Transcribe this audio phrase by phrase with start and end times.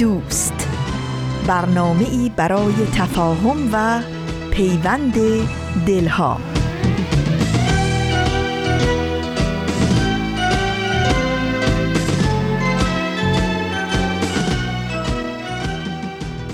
[0.00, 0.68] دوست.
[1.46, 4.00] برنامه ای برای تفاهم و
[4.50, 5.14] پیوند
[5.86, 6.40] دلها.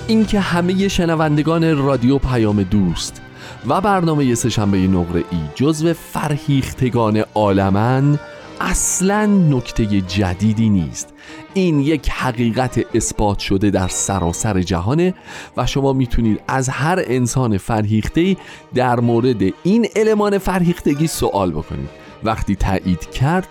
[0.06, 3.22] اینکه همه شنوندگان رادیو پیام دوست
[3.68, 8.18] و برنامه سهشنبه نقره ای جزو فرهیختگان عالمن
[8.60, 11.14] اصلا نکته جدیدی نیست.
[11.54, 15.14] این یک حقیقت اثبات شده در سراسر جهانه
[15.56, 18.36] و شما می‌تونید از هر انسان فرهیخته
[18.74, 21.88] در مورد این المان فرهیختگی سوال بکنید.
[22.24, 23.48] وقتی تایید کرد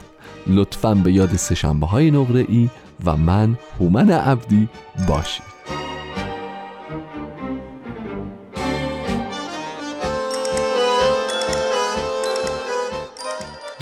[0.47, 2.69] لطفا به یاد سشنبه های نقره ای
[3.05, 4.69] و من هومن عبدی
[5.07, 5.54] باشید.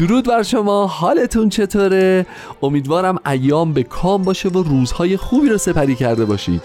[0.03, 2.25] درود بر شما حالتون چطوره؟
[2.63, 6.61] امیدوارم ایام به کام باشه و روزهای خوبی رو سپری کرده باشید.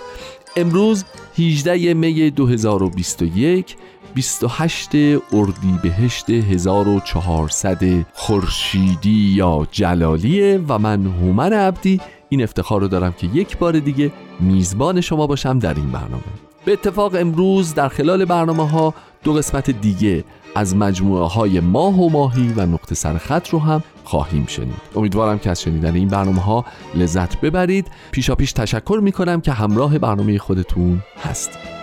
[0.56, 1.04] امروز
[1.38, 3.76] 18 می 2021
[4.14, 4.90] 28
[5.32, 7.78] اردیبهشت 1400
[8.12, 12.00] خورشیدی یا جلالیه و من هومن عبدی.
[12.28, 16.22] این افتخار رو دارم که یک بار دیگه میزبان شما باشم در این برنامه.
[16.64, 18.94] به اتفاق امروز در خلال برنامه ها
[19.24, 20.24] دو قسمت دیگه
[20.58, 24.80] از مجموعه های ماه و ماهی و نقطه سرخط رو هم خواهیم شنید.
[24.96, 27.86] امیدوارم که از شنیدن این برنامه ها لذت ببرید.
[28.10, 31.78] پیشا پیش تشکر می کنم که همراه برنامه خودتون هستید.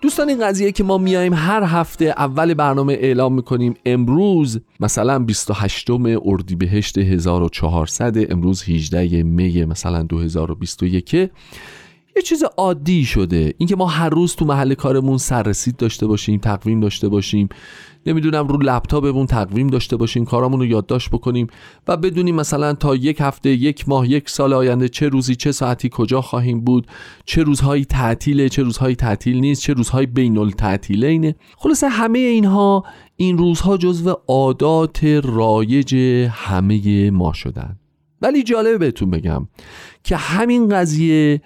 [0.00, 5.90] دوستان این قضیه که ما میایم هر هفته اول برنامه اعلام می‌کنیم امروز مثلا 28
[6.24, 11.30] اردیبهشت 1400 امروز 18 می مثلا 2021
[12.16, 13.54] یه چیز عادی شده.
[13.58, 17.48] اینکه ما هر روز تو محل کارمون سررسید داشته باشیم تقویم داشته باشیم.
[18.06, 21.46] نمی‌دونم رو لپتاپمون تقویم داشته باشیم کارامون رو یادداشت بکنیم
[21.88, 25.88] و بدونیم مثلا تا یک هفته یک ماه یک سال آینده چه روزی چه ساعتی
[25.92, 26.86] کجا خواهیم بود
[27.24, 32.84] چه روزهایی تعطیله چه روزهایی تعطیل نیست چه روزهایی بین التعطیلینه خلاصه همه اینها
[33.16, 35.94] این روزها جزو عادات رایج
[36.30, 37.78] همه ما شدن.
[38.22, 39.48] ولی جالبه بهتون بگم
[40.04, 41.40] که همین قضیه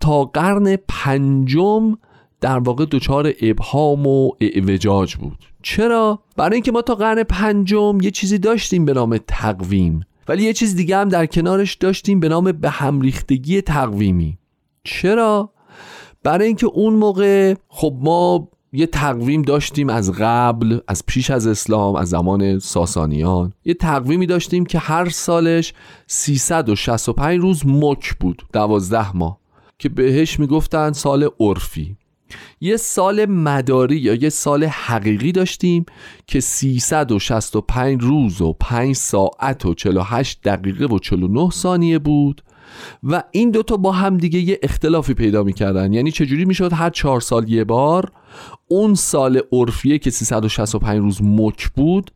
[0.00, 1.98] تا قرن پنجم
[2.40, 5.38] در واقع دچار ابهام و اعوجاج بود.
[5.62, 10.52] چرا؟ برای اینکه ما تا قرن پنجم یه چیزی داشتیم به نام تقویم ولی یه
[10.52, 14.38] چیز دیگه هم در کنارش داشتیم به نام به هم ریختگی تقویمی.
[14.84, 15.52] چرا؟
[16.22, 21.96] برای اینکه اون موقع خب ما یه تقویم داشتیم از قبل از پیش از اسلام
[21.96, 23.52] از زمان ساسانیان.
[23.64, 25.74] یه تقویمی داشتیم که هر سالش
[26.06, 29.39] 365 روز مک بود دوازده ماه.
[29.80, 31.96] که بهش می‌گفتن سال عرفی.
[32.60, 35.86] یه سال مداری یا یه سال حقیقی داشتیم
[36.26, 42.42] که 365 روز و 5 ساعت و 48 دقیقه و 49 ثانیه بود
[43.02, 45.92] و این دوتا با هم دیگه یه اختلافی پیدا می‌کردن.
[45.92, 48.12] یعنی چجوری می‌شد؟ هر چهار سال یه بار
[48.68, 52.10] اون سال عرفیه که 365 روز مک بود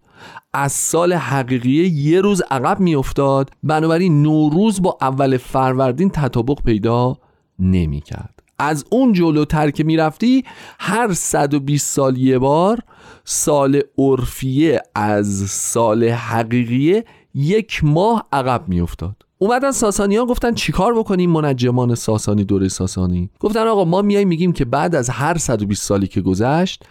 [0.52, 3.50] از سال حقیقیه یه روز عقب میافتاد.
[3.62, 7.18] بنابراین نوروز با اول فروردین تطابق پیدا
[7.58, 8.42] نمی‌کرد.
[8.58, 10.44] از اون جلوتر که می‌رفتی
[10.78, 12.78] هر 120 سال یه بار
[13.24, 17.04] سال عرفیه از سال حقیقیه
[17.34, 19.16] یک ماه عقب میافتاد.
[19.38, 24.64] اومدن ساسانیان گفتن چیکار بکنیم منجمان ساسانی دوره ساسانی؟ گفتن آقا ما میایم میگیم که
[24.64, 26.84] بعد از هر 120 سالی که گذشت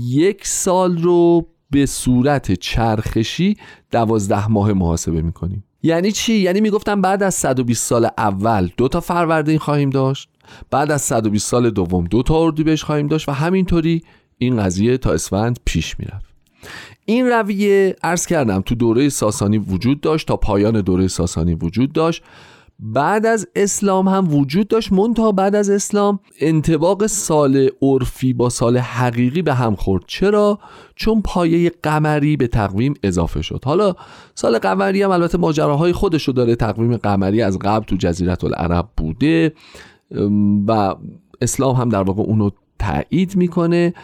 [0.00, 3.56] یک سال رو به صورت چرخشی
[3.90, 5.64] دوازده ماه محاسبه می‌کنیم.
[5.84, 10.28] یعنی چی؟ یعنی می‌گفتن بعد از 120 سال اول دو تا فروردین خواهیم داشت
[10.70, 14.02] بعد از 120 سال دوم دو تا اردیبهشت خواهیم داشت و همینطوری
[14.38, 16.26] این قضیه تا اسفند پیش می‌رفت.
[17.04, 22.22] این رویه عرض کردم تو دوره ساسانی وجود داشت تا پایان دوره ساسانی وجود داشت.
[22.86, 28.78] بعد از اسلام هم وجود داشت منتها بعد از اسلام انتباق سال عرفی با سال
[28.78, 30.02] حقیقی به هم خورد.
[30.06, 30.58] چرا؟
[30.96, 33.60] چون پایه قمری به تقویم اضافه شد.
[33.64, 33.94] حالا
[34.34, 36.56] سال قمری هم البته ماجراهای خودش رو داره.
[36.56, 39.52] تقویم قمری از قبل تو جزیرت العرب بوده
[40.66, 40.94] و
[41.40, 43.94] اسلام هم در واقع اونو تایید می‌کنه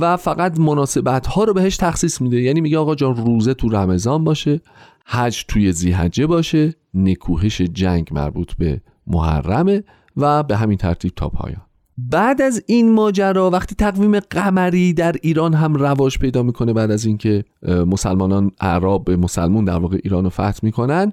[0.00, 2.40] و فقط مناسبت ها رو بهش تخصیص میده.
[2.40, 4.60] یعنی میگه آقا جان روزه تو رمضان باشه.
[5.06, 9.84] حج توی زیحجه باشه نکوهش جنگ مربوط به محرمه
[10.16, 11.62] و به همین ترتیب تا پایان.
[11.98, 17.04] بعد از این ماجرا وقتی تقویم قمری در ایران هم رواج پیدا می‌کنه بعد از
[17.04, 21.12] اینکه مسلمانان اعراب به مسلمون در واقع ایران رو فتح می‌کنن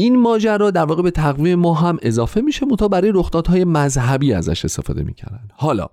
[0.00, 4.64] این ماجرا در واقع به تقویم ما هم اضافه میشه متا برای رخدادهای مذهبی ازش
[4.64, 5.48] استفاده می‌کردن.
[5.52, 5.86] حالا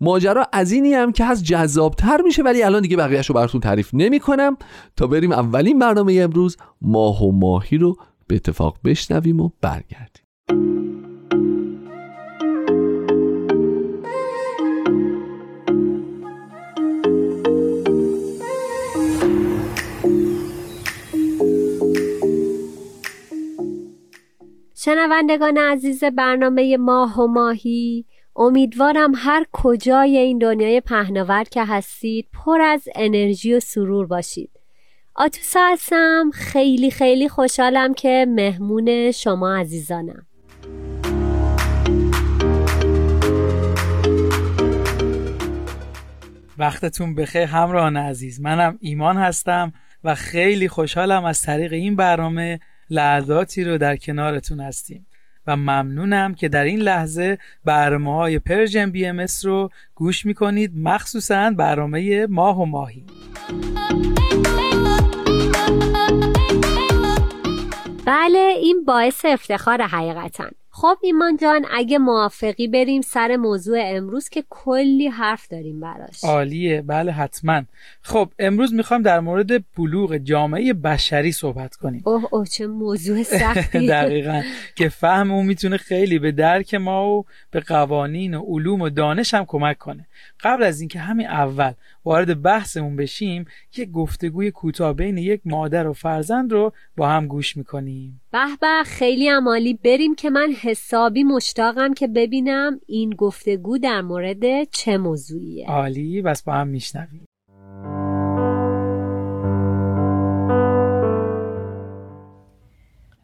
[0.00, 3.90] ماجرا از اینی هم که از جذابتر میشه ولی الان دیگه بقیهش رو براتون تعریف
[3.92, 4.56] نمی‌کنم.
[4.96, 7.96] تا بریم اولین برنامه امروز ماه و ماهی رو
[8.26, 10.83] به اتفاق بشنویم و برگردیم.
[24.84, 28.04] شنوندگان عزیز برنامه ماه و ماهی
[28.36, 34.50] امیدوارم هر کجای این دنیای پهناور که هستید پر از انرژی و سرور باشید.
[35.14, 40.26] آتوسا هستم خیلی خیلی خوشحالم که مهمون شما عزیزانم.
[46.58, 48.40] وقتتون بخیر همراهان عزیز.
[48.40, 49.72] منم ایمان هستم
[50.04, 52.60] و خیلی خوشحالم از طریق این برنامه
[52.90, 55.06] لحظاتی رو در کنارتون هستیم.
[55.46, 60.72] و ممنونم که در این لحظه برنامه های Persian BMS رو گوش می‌کنید.
[60.76, 63.04] مخصوصا برنامه ماه و ماهی.
[68.06, 70.50] بله این باعث افتخار حقیقتا.
[70.76, 76.24] خب ایمان جان اگه موافقی بریم سر موضوع امروز که کلی حرف داریم براش.
[76.24, 76.82] عالیه.
[76.82, 77.62] بله حتما.
[78.02, 82.02] خب امروز می‌خوام در مورد بلوغ جامعه بشری صحبت کنیم.
[82.06, 83.86] اوه اوه چه موضوع سختی.
[83.86, 84.42] دقیقا.
[84.76, 89.34] که فهم اون می‌تونه خیلی به درک ما و به قوانین و علوم و دانش
[89.34, 90.06] هم کمک کنه.
[90.40, 91.72] قبل از اینکه همین اول
[92.04, 93.44] وارد بحثمون بشیم
[93.76, 98.20] یک گفتگوی کوتاه بین یک مادر و فرزند رو با هم گوش می‌کنیم.
[98.32, 104.64] به به خیلی عمالی بریم که من حسابی مشتاقم که ببینم این گفتگو در مورد
[104.64, 105.66] چه موضوعیه.
[105.66, 107.26] عالی بس با هم میشنویم.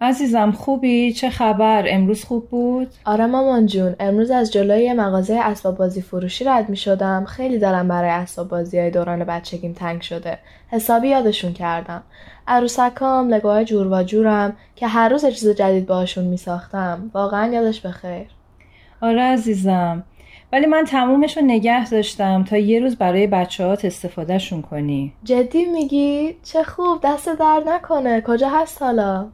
[0.02, 5.76] عزیزم خوبی؟ چه خبر؟ امروز خوب بود؟ آره مامان جون امروز از جلوی مغازه اسباب
[5.76, 10.38] بازی فروشی رد می شدم خیلی دارم برای اسباب بازی های دوران بچگیم تنگ شده
[10.69, 12.02] حسابی یادشون کردم
[12.49, 17.81] عروسکام لگوهای جور و جورم که هر روز چیز جدید باشون می ساختم واقعا یادش
[17.81, 18.26] بخیر
[19.00, 20.05] آره عزیزم
[20.53, 26.37] ولی من تمومش رو نگه داشتم تا یه روز برای بچه استفادهشون کنی جدی میگی؟
[26.43, 29.29] چه خوب دست درد نکنه کجا هست حالا؟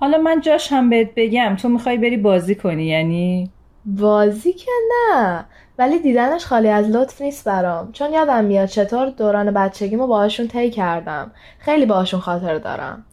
[0.00, 3.50] حالا من جاش هم بهت بگم تو می‌خوای بری بازی کنی یعنی؟
[3.84, 5.44] بازی که نه
[5.78, 7.92] ولی دیدنش خالی از لطف نیست برام.
[7.92, 11.30] چون یادم میاد چطور دوران بچگیمو باهاشون طی کردم.
[11.58, 13.04] خیلی باهاشون خاطر دارم.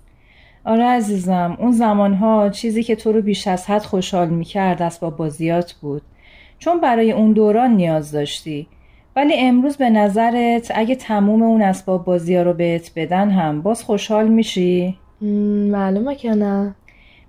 [0.66, 5.74] آره عزیزم اون زمانها چیزی که تو رو بیش از حد خوشحال می‌کرد اسباب بازیات
[5.74, 6.02] بود.
[6.60, 8.68] چون برای اون دوران نیاز داشتی.
[9.16, 13.84] ولی امروز به نظرت اگه تموم اون اسباب بازی ها رو بهت بدن هم باز
[13.84, 14.98] خوشحال میشی؟
[15.72, 16.76] معلومه که نه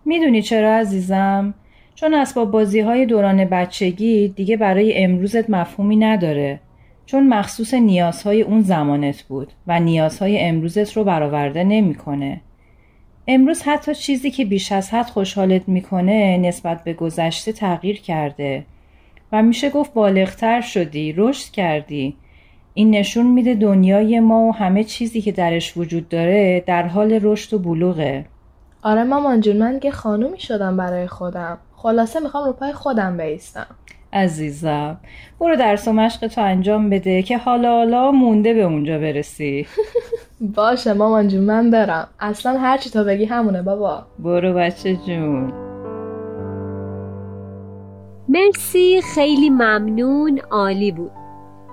[0.04, 1.54] می‌دونی چرا عزیزم؟
[1.94, 6.60] چون اسباب بازی های دوران بچگی دیگه برای امروزت مفهومی نداره
[7.06, 12.40] چون مخصوص نیازهای اون زمانت بود و نیازهای امروزت رو برآورده نمی‌کنه.
[13.28, 18.64] امروز حتی چیزی که بیش از حد خوشحالت می‌کنه نسبت به گذشته تغییر کرده
[19.32, 22.16] و میشه گفت بالغتر شدی رشد کردی
[22.74, 27.54] این نشون میده دنیای ما و همه چیزی که درش وجود داره در حال رشد
[27.54, 28.24] و بلوغه.
[28.82, 31.58] آره مامان جون من که خانومی شدم برای خودم.
[31.76, 33.66] خلاصه می‌خوام رو پای خودم بیستم.
[34.12, 34.96] عزیزم
[35.40, 39.66] برو درس و مشق تو انجام بده که حالا حالا مونده به اونجا برسی.
[40.56, 42.08] باشه مامان جون من برم.
[42.20, 44.02] اصلا هرچی تا بگی همونه بابا.
[44.18, 45.52] برو بچه جون.
[48.28, 51.23] مرسی خیلی ممنون عالی بود.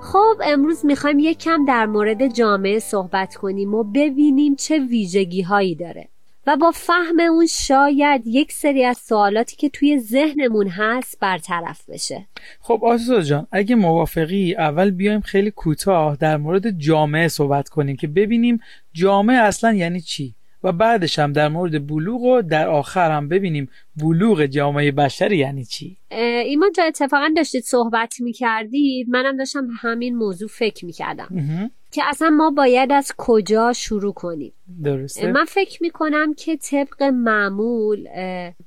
[0.01, 5.75] خب امروز می‌خوایم یک کم در مورد جامعه صحبت کنیم و ببینیم چه ویژگی هایی
[5.75, 6.07] داره
[6.47, 12.27] و با فهم اون شاید یک سری از سوالاتی که توی ذهنمون هست برطرف بشه.
[12.59, 18.07] خب آسوسا جان اگه موافقی اول بیایم خیلی کوتاه در مورد جامعه صحبت کنیم که
[18.07, 18.59] ببینیم
[18.93, 23.69] جامعه اصلا یعنی چی؟ و بعدش هم در مورد بلوغ و در آخر هم ببینیم
[23.95, 25.97] بلوغ جامعه بشری یعنی چی؟
[26.45, 29.09] ایمان جا اتفاقا داشتید صحبت می‌کردید.
[29.09, 31.71] منم داشتم همین موضوع فکر می‌کردم.
[31.91, 34.53] که اصلا ما باید از کجا شروع کنیم.
[34.83, 35.31] درسته.
[35.31, 38.07] من فکر می‌کنم که طبق معمول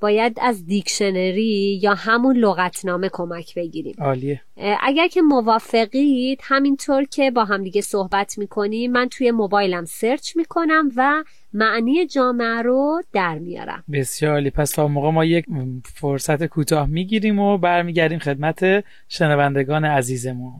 [0.00, 3.94] باید از دیکشنری یا همون لغتنامه کمک بگیریم.
[3.98, 4.40] عالیه.
[4.80, 11.24] اگر که موافقید همینطور که با همدیگه صحبت می‌کنیم من توی موبایلم سرچ می‌کنم و
[11.56, 13.84] معنی جامعه رو در میارم.
[13.92, 14.50] بسیار عالی.
[14.50, 15.46] پس تا موقع ما یک
[15.84, 20.52] فرصت کوتاه می‌گیریم و برمیگردیم خدمت شنوندگان عزیزمون.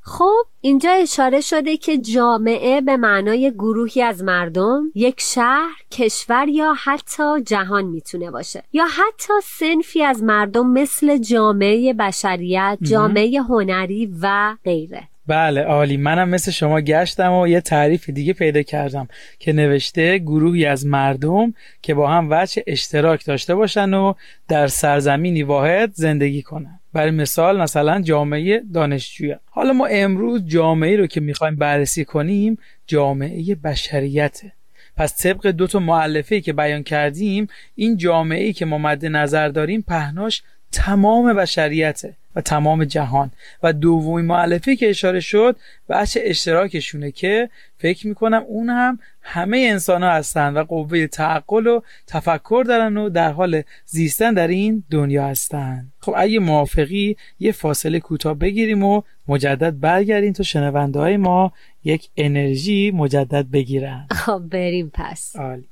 [0.00, 6.74] خب اینجا اشاره شده که جامعه به معنای گروهی از مردم یک شهر، کشور یا
[6.84, 8.62] حتی جهان می‌تونه باشه.
[8.72, 15.08] یا حتی سنفی از مردم مثل جامعه بشریت، جامعه هنری و غیره.
[15.26, 15.96] بله عالی.
[15.96, 21.54] منم مثل شما گشتم و یه تعریف دیگه پیدا کردم که نوشته گروهی از مردم
[21.82, 24.14] که با هم وجه اشتراک داشته باشن و
[24.48, 26.80] در سرزمینی واحد زندگی کنن.
[26.92, 33.54] برای مثال مثلا جامعه دانشجویان حالا ما امروز جامعه رو که می‌خوایم بررسی کنیم جامعه
[33.54, 34.52] بشریته.
[34.96, 39.48] پس طبق دو تا معلفه که بیان کردیم این جامعه ای که ما مد نظر
[39.48, 42.14] داریم پهناش تمام بشریته.
[42.36, 43.30] و تمام جهان.
[43.62, 45.56] و دومین معلفه که اشاره شد
[45.88, 51.80] بچه اشتراکشونه که فکر می‌کنم اون هم همه انسان ها هستن و قوه تعقل و
[52.06, 55.86] تفکر دارن و در حال زیستن در این دنیا هستن.
[56.00, 61.52] خب اگه موافقی یه فاصله کوتاه بگیریم و مجدد برگردیم تا شنونده های ما
[61.84, 64.06] یک انرژی مجدد بگیرن.
[64.10, 65.36] خب بریم پس.
[65.36, 65.68] عالی.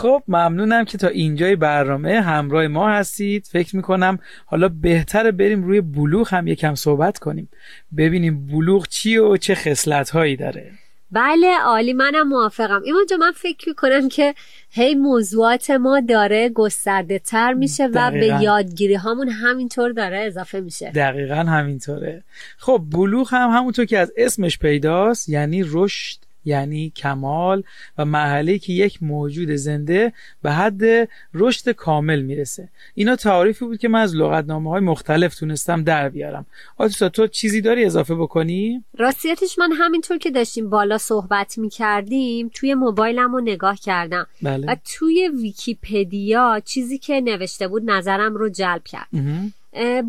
[0.00, 3.48] خب ممنونم که تا اینجای برنامه همراه ما هستید.
[3.52, 7.48] فکر می‌کنم حالا بهتره بریم روی بلوغ هم یکم صحبت کنیم.
[7.96, 10.70] ببینیم بلوغ چی و چه خصلت هایی داره.
[11.10, 12.82] بله عالی منم موافقم.
[12.84, 14.34] ایمان جا من فکر می‌کنم که
[14.70, 20.90] هی موضوعات ما داره گسترده تر میشه و به یادگیری هامون همینطور داره اضافه میشه.
[20.90, 22.22] دقیقا همینطوره.
[22.58, 27.62] خب بلوغ هم همونطور که از اسمش پیداست یعنی رشد یعنی کمال
[27.98, 30.82] و مرحله که یک موجود زنده به حد
[31.34, 32.68] رشد کامل می‌رسه.
[32.94, 36.46] اینا تعریفی بود که من از لغتنامه های مختلف تونستم در بیارم.
[36.76, 42.74] آتوسا تو چیزی داری اضافه بکنی؟ راستیتش من همینطور که داشتیم بالا صحبت می‌کردیم توی
[42.74, 44.26] موبایلم رو نگاه کردم.
[44.42, 44.66] بله.
[44.66, 49.08] و توی ویکیپدیا چیزی که نوشته بود نظرم رو جلب کرد.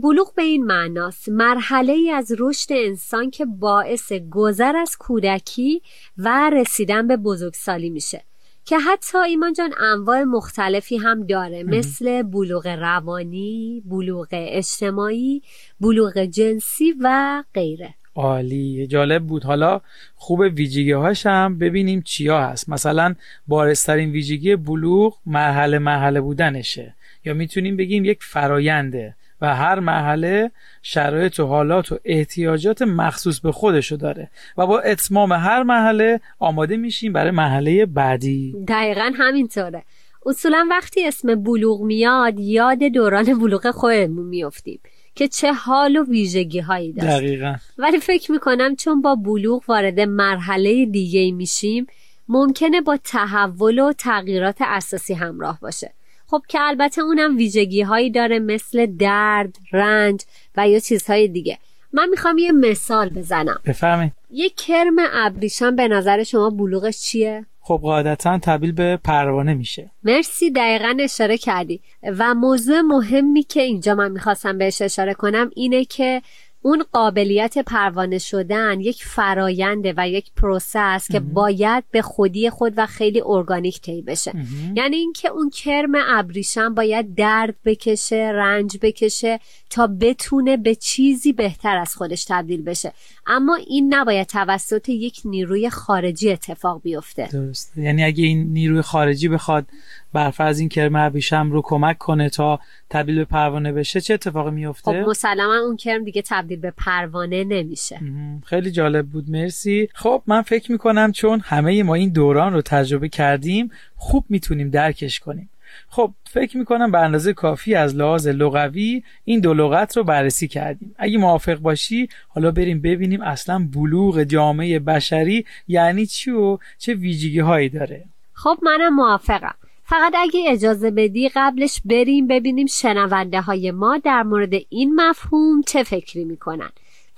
[0.03, 1.29] بلوغ به این معناست.
[1.29, 5.81] مرحله ای از رشد انسان که باعث گذر از کودکی
[6.17, 8.23] و رسیدن به بزرگسالی میشه.
[8.65, 11.63] که حتی ایمان جان انواع مختلفی هم داره.
[11.63, 15.41] مثل بلوغ روانی، بلوغ اجتماعی،
[15.79, 17.93] بلوغ جنسی و غیره.
[18.15, 19.43] عالی جالب بود.
[19.43, 19.81] حالا
[20.15, 22.69] خوب ویژگی هاش هم ببینیم چیا هست.
[22.69, 23.15] مثلا
[23.47, 26.95] بارسترین ویژگی بلوغ مرحله مرحله بودنشه.
[27.25, 33.51] یا می‌تونیم بگیم یک فراینده و هر مرحله شرایط و حالات و احتیاجات مخصوص به
[33.51, 34.29] خودشو داره.
[34.57, 38.55] و با اتمام هر مرحله آماده میشیم برای مرحله بعدی.
[38.67, 39.83] دقیقا همینطوره.
[40.25, 44.79] اصولا وقتی اسم بلوغ میاد یاد دوران بلوغ خودمون میفتیم
[45.15, 47.07] که چه حال و ویژگی هایی داشت.
[47.07, 47.55] دقیقا.
[47.77, 51.87] ولی فکر می‌کنم چون با بلوغ وارد مرحله دیگه میشیم
[52.27, 55.93] ممکنه با تحول و تغییرات اساسی همراه باشه.
[56.31, 60.21] خب که البته اونم ویژگی هایی داره مثل درد، رنج
[60.57, 61.57] و یا چیزهای دیگه.
[61.93, 63.59] من می‌خوام یه مثال بزنم.
[63.65, 69.91] ببینید یه کرم ابریشم به نظر شما بلوغش چیه؟ خب قاعدتا تبدیل به پروانه میشه.
[70.03, 71.81] مرسی دقیقا اشاره کردی.
[72.03, 76.21] و موضوع مهمی که اینجا من می‌خواستم بهش اشاره کنم اینه که
[76.61, 82.85] اون قابلیت پروانه شدن یک فراینده و یک پروسس که باید به خودی خود و
[82.85, 84.33] خیلی ارگانیک طی بشه.
[84.75, 89.39] یعنی اینکه اون کرم ابریشم باید درد بکشه رنج بکشه
[89.71, 92.93] تا بتونه به چیزی بهتر از خودش تبدیل بشه.
[93.27, 97.27] اما این نباید توسط یک نیروی خارجی اتفاق بیفته.
[97.31, 99.65] درست یعنی اگه این نیروی خارجی بخواد
[100.13, 102.59] برفرض این کرم ابریشم رو کمک کنه تا
[102.89, 107.43] تبدیل به پروانه بشه چه اتفاقی میفته؟ خب مسلما اون کرم دیگه تبدیل به پروانه
[107.43, 107.99] نمیشه.
[108.45, 109.29] خیلی جالب بود.
[109.29, 109.89] مرسی.
[109.93, 115.19] خب من فکر می‌کنم چون همه ما این دوران رو تجربه کردیم خوب می‌تونیم درکش
[115.19, 115.49] کنیم.
[115.89, 120.95] خب فکر می‌کنم به اندازه کافی از لحاظ لغوی این دو لغت رو بررسی کردیم.
[120.97, 127.39] اگه موافق باشی حالا بریم ببینیم اصلا بلوغ جامعه بشری یعنی چی و چه ویژگی
[127.39, 128.05] هایی داره.
[128.33, 129.55] خب منم موافقم.
[129.83, 135.83] فقط اگه اجازه بدی قبلش بریم ببینیم شنونده های ما در مورد این مفهوم چه
[135.83, 136.69] فکری می‌کنن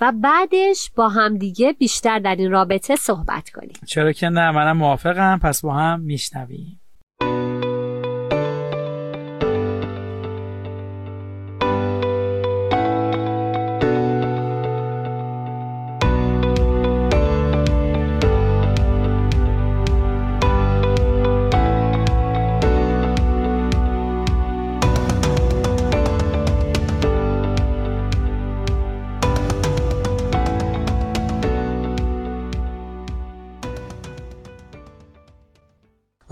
[0.02, 3.74] و بعدش با همدیگه بیشتر در این رابطه صحبت کنیم.
[3.86, 5.40] چرا که نه منم موافقم.
[5.44, 6.80] پس با هم میشنویم.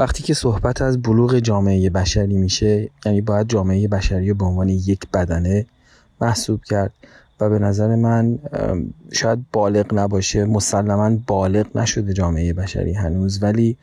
[0.01, 4.69] وقتی که صحبت از بلوغ جامعه بشری میشه یعنی باید جامعه بشری رو به عنوان
[4.69, 5.65] یک بدنه
[6.21, 6.93] محسوب کرد
[7.39, 8.39] و به نظر من
[9.11, 13.77] شاید بالغ نباشه مسلما بالغ نشده جامعه بشری هنوز ولی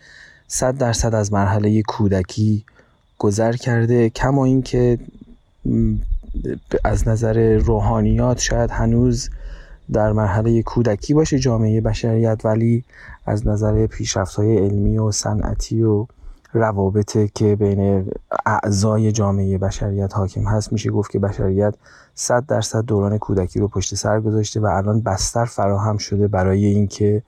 [0.48, 2.64] صد درصد از مرحله کودکی
[3.18, 4.98] گذر کرده کما اینکه
[6.84, 9.30] از نظر روحانیات شاید هنوز
[9.92, 12.84] در مرحله کودکی باشه جامعه بشریت ولی
[13.26, 16.06] از نظر پیشرفت های علمی و صنعتی و
[16.52, 18.10] روابط که بین
[18.46, 21.74] اعضای جامعه بشریت حاکم هست میشه گفت که بشریت
[22.14, 27.22] صد درصد دوران کودکی رو پشت سر گذاشته و الان بستر فراهم شده برای اینکه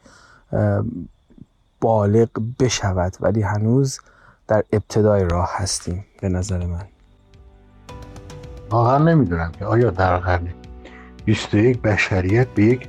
[1.81, 2.29] بالغ
[2.61, 3.17] بشود.
[3.21, 4.01] ولی هنوز
[4.49, 6.85] در ابتدای راه هستیم به نظر من.
[8.71, 10.49] واقعا نمی‌دونم که آیا در قرن
[11.31, 12.89] 21 بشریت به یک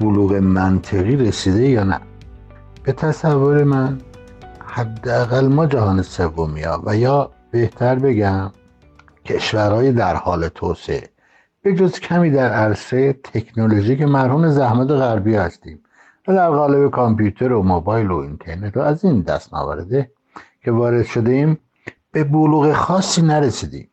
[0.00, 2.00] بلوغ منطقی رسیده یا نه؟
[2.84, 3.98] به تصور من
[4.66, 8.50] حداقل ما جهان سومی ها و یا بهتر بگم
[9.24, 11.08] کشورهای در حال توسعه
[11.62, 15.82] به جز کمی در عرصه تکنولوژی که مرهون زحمت غربی هستیم
[16.28, 20.10] و در قالب کامپیوتر و موبایل و اینترنت و از این دست نوارده
[20.64, 21.58] که وارد شده ایم
[22.12, 23.88] به بلوغ خاصی نرسیدیم.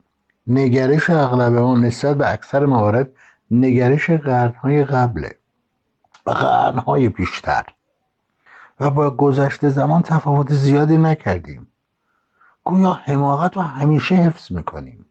[0.48, 3.10] نگرش اغلب ما نسبت به اکثر موارد
[3.52, 5.36] نگرش قرنهای قبله
[6.26, 7.64] و قرنهای بیشتر.
[8.80, 11.68] و با گذشته زمان تفاوت زیادی نکردیم.
[12.64, 15.06] گویا حماقت رو همیشه حفظ می‌کنیم.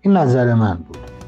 [0.00, 1.19] این نظر من بود.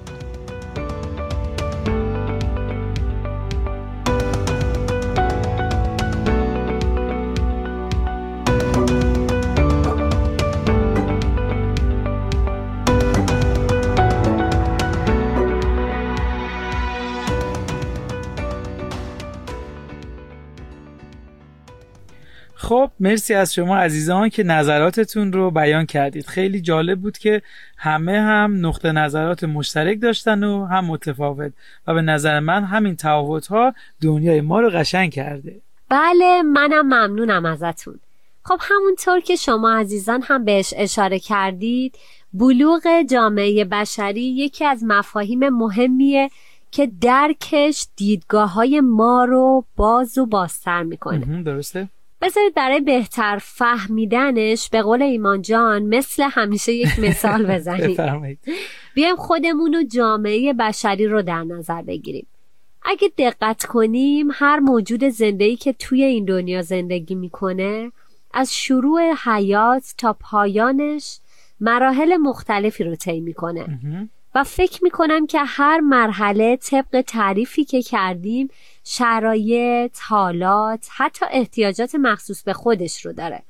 [23.02, 26.26] مرسی از شما عزیزان که نظراتتون رو بیان کردید.
[26.26, 27.42] خیلی جالب بود که
[27.76, 31.52] همه هم نقطه نظرات مشترک داشتن و هم متفاوت
[31.86, 35.60] و به نظر من همین تفاوت ها دنیای ما رو قشنگ کرده.
[35.88, 38.00] بله منم ممنونم ازتون.
[38.42, 41.94] خب همونطور که شما عزیزان هم بهش اشاره کردید
[42.32, 46.30] بلوغ جامعه بشری یکی از مفاهیم مهمیه
[46.70, 51.42] که درکش دیدگاه های ما رو باز و بازتر می‌کنه.
[51.42, 51.88] درسته؟
[52.22, 57.96] بذارید برای بهتر فهمیدنش به قول ایمان جان مثل همیشه یک مثال بزنیم.
[58.94, 62.26] بیایم خودمون و جامعه بشری رو در نظر بگیریم.
[62.84, 67.92] اگه دقت کنیم هر موجود زندگی که توی این دنیا زندگی می‌کنه
[68.34, 71.18] از شروع حیات تا پایانش
[71.60, 73.80] مراحل مختلفی رو طی می‌کنه.
[74.34, 78.48] و فکر می‌کنم که هر مرحله طبق تعریفی که کردیم
[78.84, 83.42] شرایط، حالات، حتی احتیاجات مخصوص به خودش رو داره.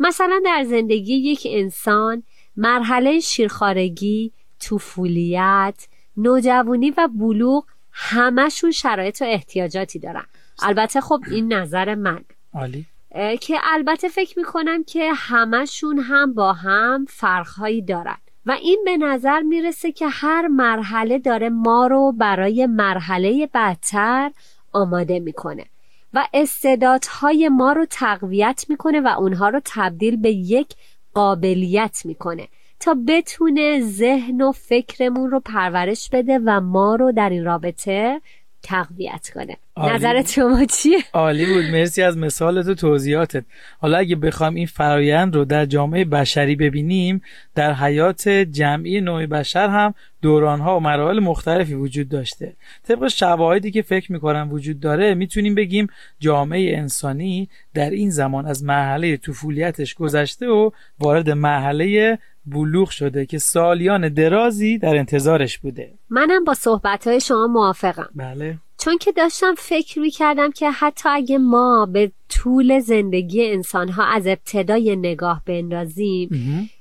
[0.00, 2.22] مثلا در زندگی یک انسان
[2.56, 10.26] مرحله شیرخارگی، طفولیت، نوجوانی و بلوغ همشون شرایط و احتیاجاتی دارن.
[10.62, 12.24] البته خب این نظر من.
[12.54, 12.86] عالی.
[13.40, 18.16] که البته فکر می‌کنم که همشون هم با هم فرقهایی دارن.
[18.46, 24.30] و این به نظر می‌رسه که هر مرحله داره ما رو برای مرحله بعدتر
[24.72, 25.64] آماده می‌کنه
[26.14, 30.74] و استعدادهای ما رو تقویت می‌کنه و اونها رو تبدیل به یک
[31.14, 32.48] قابلیت می‌کنه
[32.80, 38.20] تا بتونه ذهن و فکرمون رو پرورش بده و ما رو در این رابطه
[38.64, 39.56] تقویت کنه.
[39.76, 41.64] نظرت شما چیه؟ عالی بود.
[41.64, 43.44] مرسی از مثالت و توضیحاتت.
[43.78, 47.22] حالا اگه بخوام این فرایند رو در جامعه بشری ببینیم
[47.54, 52.52] در حیات جمعی نوع بشر هم دورانها و مراحل مختلفی وجود داشته.
[52.88, 55.86] طبق شواهدی که فکر می‌کنم وجود داره می‌تونیم بگیم
[56.20, 63.38] جامعه انسانی در این زمان از مرحله طفولیتش گذشته و وارد مرحله بلوغ شده که
[63.38, 65.94] سالیان درازی در انتظارش بوده.
[66.10, 68.08] منم با صحبت شما موافقم.
[68.14, 68.58] بله.
[68.78, 74.04] چون که داشتم فکر می کردم که حتی اگه ما به طول زندگی انسان ها
[74.04, 76.28] از ابتدای نگاه بندازیم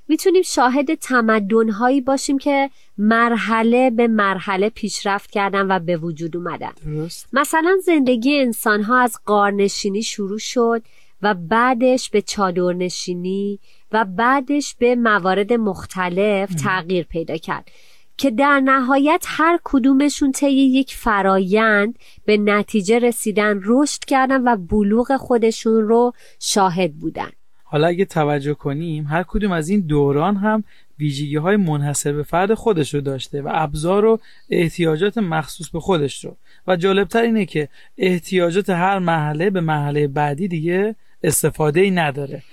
[0.07, 6.71] می‌تونیم شاهد تمدن هایی باشیم که مرحله به مرحله پیشرفت کردن و به وجود اومدن.
[6.85, 7.27] درست.
[7.33, 10.81] مثلا زندگی انسان ها از قارنشینی شروع شد
[11.23, 13.59] و بعدش به چادرنشینی
[13.91, 17.71] و بعدش به موارد مختلف تغییر پیدا کرد
[18.17, 25.17] که در نهایت هر کدومشون طی یک فرایند به نتیجه رسیدن رشد کردن و بلوغ
[25.17, 27.29] خودشون رو شاهد بودن.
[27.63, 30.63] حالا اگه توجه کنیم هر کدوم از این دوران هم
[30.99, 36.25] ویژگی های منحصر به فرد خودش رو داشته و ابزار و احتیاجات مخصوص به خودش
[36.25, 36.35] رو.
[36.67, 42.43] و جالبتر اینه که احتیاجات هر مرحله به مرحله بعدی دیگه استفاده ای نداره.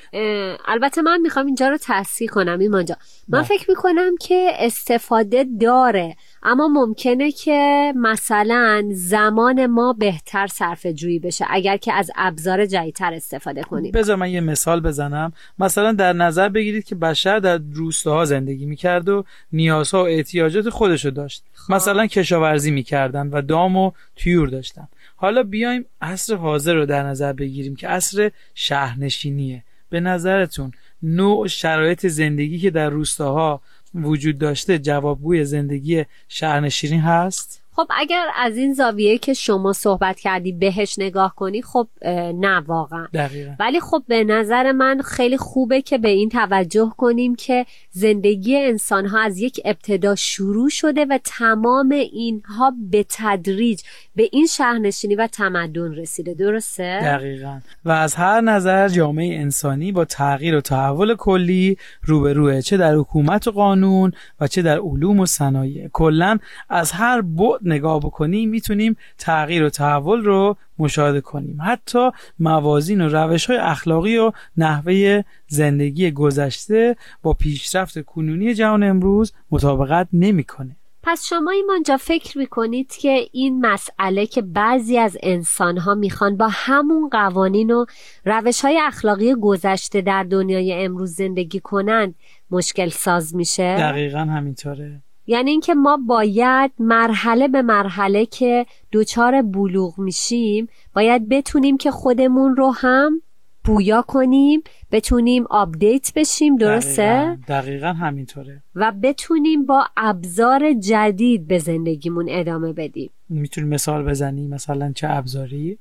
[0.69, 2.97] البته من می‌خوام اینجا رو تصحیح کنم ایمان جا
[3.29, 3.45] من نه.
[3.45, 11.45] فکر می‌کنم که استفاده داره اما ممکنه که مثلا زمان ما بهتر صرف جویی بشه
[11.49, 13.93] اگر که از ابزار جدیدتر استفاده کنیم.
[13.93, 15.33] بذار من یه مثال بزنم.
[15.59, 21.05] مثلا در نظر بگیرید که بشر در روستاها زندگی می‌کرد و نیازها و احتیاجات خودش
[21.05, 24.89] رو داشت مثلا کشاورزی می‌کردن و دام و تیور داشتن.
[25.21, 29.65] حالا بیایم عصر حاضر رو در نظر بگیریم که عصر شهرنشینیه.
[29.91, 33.63] به نظرتون نوع شرایط زندگی که در روستاها
[33.95, 40.53] وجود داشته جوابگوی زندگی شهرنشینی هست؟ خب اگر از این زاویه که شما صحبت کردی
[40.53, 41.89] بهش نگاه کنی خب
[42.35, 43.07] نه واقعا.
[43.15, 43.53] دقیقا.
[43.61, 49.07] ولی خب به نظر من خیلی خوبه که به این توجه کنیم که زندگی انسان
[49.07, 53.83] ها از یک ابتدا شروع شده و تمام اینها به تدریج
[54.17, 56.35] به این شهرنشینی و تمدن رسیده.
[56.35, 57.61] درسته؟ دقیقا.
[57.85, 63.49] و از هر نظر جامعه انسانی با تغییر و تحول کلی روبروه چه در حکومت
[63.49, 65.89] و قانون و چه در علوم و صنایع.
[65.93, 66.39] کلا
[66.69, 71.59] از هر بعد نگاه بکنیم می‌تونیم تغییر و تحول رو مشاهده کنیم.
[71.67, 79.33] حتی موازین و روش های اخلاقی و نحوه زندگی گذشته با پیشرفت کنونی جهان امروز
[79.51, 80.77] مطابقت نمی‌کنه.
[81.03, 86.49] پس شما ایمانجا فکر می‌کنید که این مسئله که بعضی از انسان ها می‌خوان با
[86.51, 87.85] همون قوانین و
[88.25, 92.15] روش های اخلاقی گذشته در دنیای امروز زندگی کنند
[92.51, 95.01] مشکل ساز میشه؟ دقیقا همینطوره.
[95.31, 102.57] یعنی اینکه ما باید مرحله به مرحله که دوچار بلوغ میشیم باید بتونیم که خودمون
[102.57, 103.23] رو هم
[103.65, 104.63] پویا کنیم
[104.93, 108.63] بتونیم update بشیم درسته؟ دقیقا, دقیقا همینطوره.
[108.75, 113.11] و بتونیم با ابزار جدید به زندگیمون ادامه بدیم.
[113.29, 115.79] می‌تونی مثال بزنی مثلا چه ابزاری؟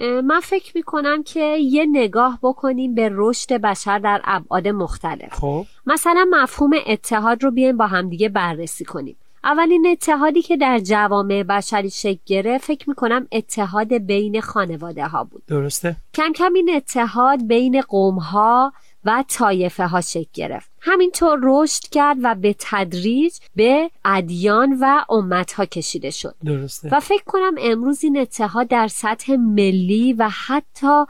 [0.00, 5.34] من فکر می‌کنم که یه نگاه بکنیم به رشد بشر در ابعاد مختلف.
[5.34, 5.66] خب.
[5.86, 9.16] مثلا مفهوم اتحاد رو بیایم با همدیگه بررسی کنیم.
[9.44, 15.42] اولین اتحادی که در جوامع بشری شکل گرفت فکر می‌کنم اتحاد بین خانواده ها بود.
[15.46, 15.96] درسته.
[16.14, 18.72] کم کم این اتحاد بین قوم ها
[19.04, 20.70] و طایفه ها شکل گرفت.
[20.80, 26.34] همینطور رشد کرد و به تدریج به ادیان و امت ها کشیده شد.
[26.44, 26.88] درسته.
[26.92, 31.04] و فکر کنم امروز این اتحاد در سطح ملی و حتی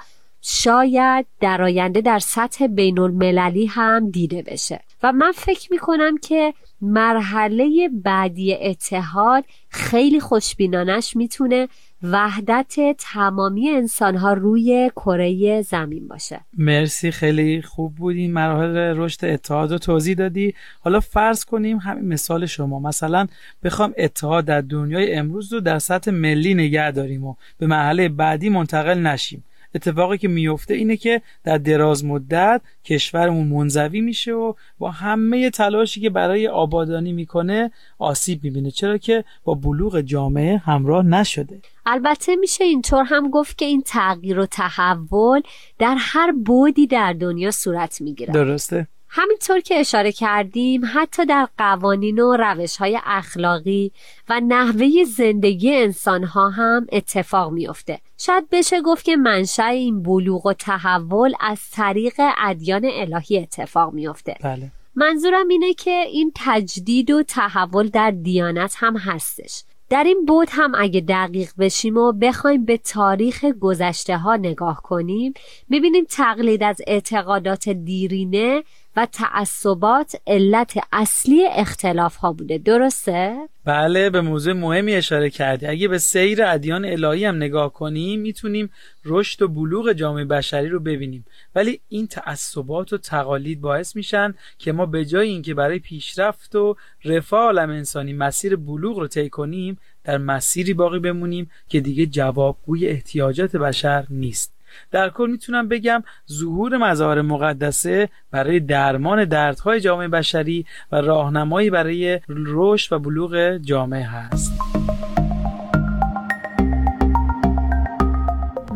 [0.45, 4.81] شاید در آینده در سطح بین المللی هم دیده بشه.
[5.03, 11.69] و من فکر می کنم که مرحله بعدی اتحاد خیلی خوشبینانش می‌تونه
[12.03, 16.41] وحدت تمامی انسانها روی کره زمین باشه.
[16.59, 20.55] مرسی خیلی خوب بود این مراحل رشد اتحاد رو توضیح دادی.
[20.81, 22.81] حالا فرض کنیم همین مثال شما.
[22.81, 23.27] مثلا
[23.62, 28.49] بخوام اتحاد در دنیای امروز رو در سطح ملی نگه داریم و به مرحله بعدی
[28.49, 29.45] منتقل نشیم.
[29.75, 36.01] اتفاقی که میفته اینه که در دراز مدت کشورمون منزوی میشه و با همه تلاشی
[36.01, 38.71] که برای آبادانی می‌کنه آسیب می‌بینه.
[38.71, 41.61] چرا که با بلوغ جامعه همراه نشده.
[41.87, 45.43] البته میشه اینطور هم گفت که این تغییر و تحول
[45.79, 52.18] در هر بودی در دنیا صورت می‌گیره درسته؟ همینطور که اشاره کردیم حتی در قوانین
[52.18, 53.92] و روش های اخلاقی
[54.29, 57.98] و نحوه زندگی انسان ها هم اتفاق میافته.
[58.18, 64.37] شاید بشه گفت که منشأ این بلوغ و تحول از طریق ادیان الهی اتفاق میافته.
[64.42, 64.72] بله.
[64.94, 69.62] منظورم اینه که این تجدید و تحول در دیانت هم هستش.
[69.90, 75.35] در این بود هم اگه دقیق بشیم و بخوایم به تاریخ گذشته ها نگاه کنیم
[75.68, 78.62] می‌بینیم تقلید از اعتقادات دیرینه
[78.97, 82.59] و تعصبات علت اصلی اختلاف ها بوده.
[82.59, 85.67] درسته؟ بله به موضوع مهمی اشاره کردی.
[85.67, 88.71] اگه به سیر ادیان الهی هم نگاه کنیم می‌تونیم
[89.05, 91.25] رشد و بلوغ جامعه بشری رو ببینیم.
[91.55, 96.77] ولی این تعصبات و تقالید باعث میشن که ما به جای اینکه برای پیشرفت و
[97.05, 102.87] رفاه عالم انسانی مسیر بلوغ رو طی کنیم در مسیری باقی بمونیم که دیگه جوابگوی
[102.87, 104.53] احتیاجات بشر نیست.
[104.91, 112.21] در کل می‌تونم بگم ظهور مظاهر مقدسه برای درمان دردهای جامعه بشری و راهنمایی برای
[112.29, 114.53] رشد و بلوغ جامعه هست.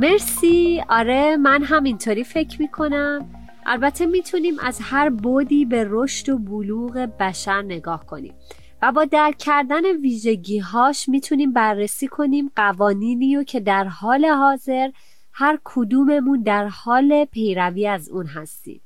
[0.00, 0.82] مرسی.
[0.88, 3.26] آره من هم اینطوری فکر می‌کنم.
[3.66, 8.34] البته می‌تونیم از هر بودی به رشد و بلوغ بشر نگاه کنیم
[8.82, 14.90] و با درک کردن ویژگی هاش می‌تونیم بررسی کنیم قوانینی رو که در حال حاضر
[15.38, 18.80] هر کدوممون در حال پیروی از اون هستیم.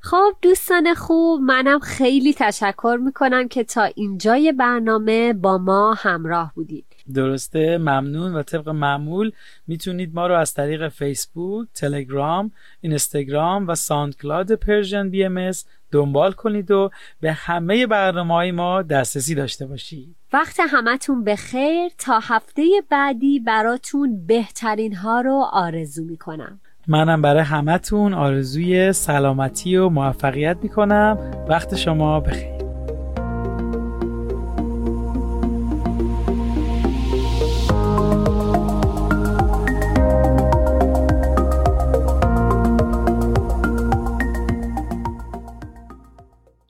[0.00, 6.86] خب دوستان خوب منم خیلی تشکر می‌کنم که تا اینجای برنامه با ما همراه بودید.
[7.14, 8.34] درسته؟ ممنون.
[8.34, 9.32] و طبق معمول
[9.66, 15.50] می‌تونید ما رو از طریق فیسبوک، تلگرام، اینستاگرام و SoundCloud Persian BMS
[15.90, 20.16] دنبال کنید و به همه برنامه های ما دسترسی داشته باشید.
[20.32, 21.90] وقت همتون به خیر.
[21.98, 26.60] تا هفته بعدی براتون بهترین ها رو آرزو می‌کنم.
[26.86, 31.18] منم برای همتون آرزوی سلامتی و موفقیت می‌کنم.
[31.48, 32.61] وقت شما بخیر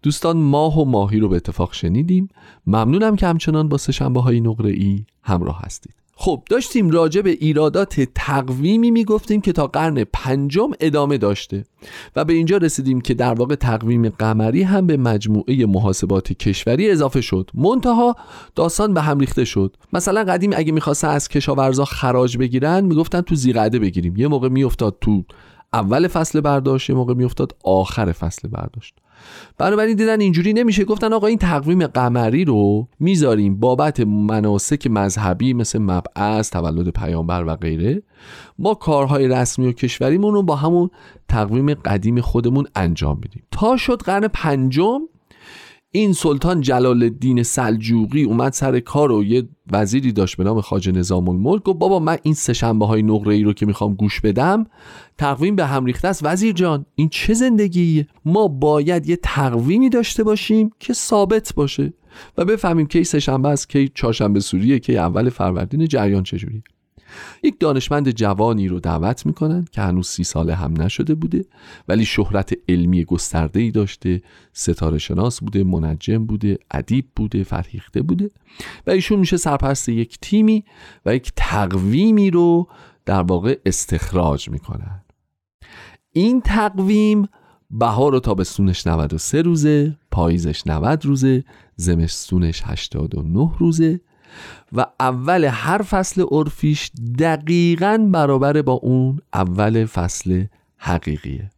[0.02, 2.28] دوستان ماه و ماهی رو به اتفاق شنیدیم.
[2.66, 5.94] ممنونم که همچنان با سشنبه های نقره ای همراه هستید.
[6.14, 11.64] خب داشتیم راجع به ایرادات تقویمی می‌گفتیم که تا قرن پنجم ادامه داشته
[12.16, 17.20] و به اینجا رسیدیم که در واقع تقویم قمری هم به مجموعه محاسبات کشوری اضافه
[17.20, 17.50] شد.
[17.54, 18.16] منتها
[18.54, 19.76] داستان به هم ریخته شد.
[19.92, 24.16] مثلا قدیم اگه می‌خواستن از کشاورزا خراج بگیرن می‌گفتن تو زیقعده بگیریم.
[24.16, 25.24] یه موقع میافتاد تو
[25.72, 28.94] اول فصل برداشت یه موقع میافتاد آخر فصل برداشت.
[29.58, 30.85] بنابراین دیدن اینجوری نمیشه.
[30.85, 37.56] گفتن آقا این تقویم قمری رو می‌ذاریم بابت مناسک مذهبی مثل مبعث تولد پیامبر و
[37.56, 38.02] غیره.
[38.58, 40.90] ما کارهای رسمی و کشوریمون رو با همون
[41.28, 43.42] تقویم قدیم خودمون انجام میدیم.
[43.50, 45.00] تا شد قرن پنجم
[45.94, 50.92] این سلطان جلال الدین سلجوقی اومد سر کار و یه وزیری داشت به نام خاجه
[50.92, 54.20] نظام الملک گفت بابا من این سه شنبه های نقره ای رو که می‌خوام گوش
[54.20, 54.66] بدم
[55.18, 56.20] تقویم به هم ریخته است.
[56.24, 61.92] وزیر جان این چه زندگیه؟ ما باید یه تقویمی داشته باشیم که ثابت باشه.
[62.38, 66.62] و بفهمیم کی سه شنبه است کی چهارشنبه سوریه کی اول فروردین جریان چجوریه.
[67.42, 71.44] یک دانشمند جوانی رو دعوت می‌کنن که هنوز سی ساله هم نشده بوده
[71.88, 74.22] ولی شهرت علمی گسترده ای داشته
[74.53, 78.31] ستاره شناس بوده منجم بوده ادیب بوده فرهیخته بوده
[78.87, 80.64] و ایشون میشه سرپرست یک تیمی
[81.07, 82.68] و یک تقویمی رو
[83.05, 85.03] در واقع استخراج می‌کنن.
[86.12, 87.29] این تقویم
[87.70, 91.44] بهار و تابستونش 93 روزه پاییزش 90 روزه
[91.77, 94.01] زمستونش 89 روزه
[94.72, 100.44] و اول هر فصل عرفیش دقیقا برابر با اون اول فصل
[100.76, 101.50] حقیقیه.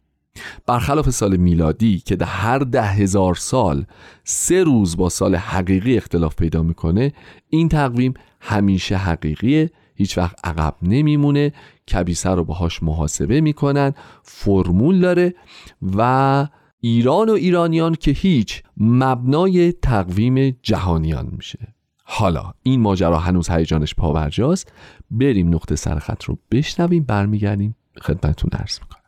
[0.65, 3.85] برخلاف سال میلادی که در هر ده هزار سال
[4.23, 7.13] سه روز با سال حقیقی اختلاف پیدا می‌کنه
[7.49, 9.71] این تقویم همیشه حقیقیه.
[9.95, 11.53] هیچ وقت عقب نمیمونه
[11.91, 15.33] کبیسه رو باهاش محاسبه می‌کنن فرمول داره
[15.81, 16.47] و
[16.79, 21.74] ایران و ایرانیان که هیچ مبنای تقویم جهانیان میشه.
[22.07, 24.71] حالا این ماجرا هنوز هیجانش پاورجاست
[25.11, 27.75] بریم نقطه سرخط رو بشنویم برمیگردیم.
[28.01, 29.01] خدمتتون عرض می‌کنم.